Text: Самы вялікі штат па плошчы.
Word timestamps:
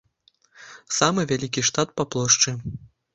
Самы 0.99 1.25
вялікі 1.31 1.63
штат 1.67 1.93
па 2.01 2.07
плошчы. 2.17 2.55